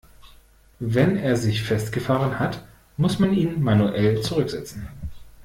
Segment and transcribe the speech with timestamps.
[0.79, 2.65] Wenn er sich festgefahren hat,
[2.97, 4.87] muss man ihn manuell zurücksetzen.